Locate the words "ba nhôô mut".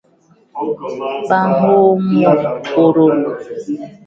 1.29-2.39